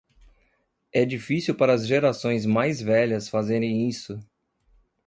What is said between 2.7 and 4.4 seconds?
velhas fazerem isso